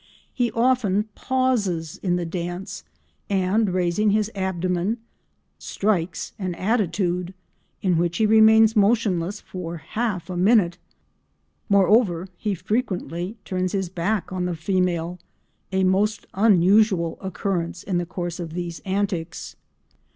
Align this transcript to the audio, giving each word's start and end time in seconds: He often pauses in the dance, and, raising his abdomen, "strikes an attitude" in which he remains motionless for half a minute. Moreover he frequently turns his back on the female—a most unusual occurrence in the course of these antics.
He 0.33 0.51
often 0.53 1.09
pauses 1.13 1.97
in 1.97 2.15
the 2.15 2.25
dance, 2.25 2.83
and, 3.29 3.69
raising 3.71 4.09
his 4.09 4.31
abdomen, 4.33 4.97
"strikes 5.59 6.33
an 6.39 6.55
attitude" 6.55 7.35
in 7.83 7.97
which 7.97 8.17
he 8.17 8.25
remains 8.25 8.75
motionless 8.75 9.39
for 9.41 9.77
half 9.77 10.27
a 10.27 10.35
minute. 10.35 10.79
Moreover 11.69 12.27
he 12.35 12.55
frequently 12.55 13.37
turns 13.45 13.73
his 13.73 13.89
back 13.89 14.33
on 14.33 14.45
the 14.45 14.55
female—a 14.55 15.83
most 15.83 16.25
unusual 16.33 17.19
occurrence 17.21 17.83
in 17.83 17.99
the 17.99 18.07
course 18.07 18.39
of 18.39 18.53
these 18.53 18.79
antics. 18.79 19.55